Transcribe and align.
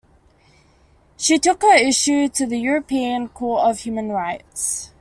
She 1.15 1.37
took 1.37 1.61
her 1.61 1.75
issue 1.75 2.27
to 2.29 2.47
the 2.47 2.59
European 2.59 3.27
Court 3.27 3.69
of 3.69 3.81
Human 3.81 4.09
Rights. 4.09 4.89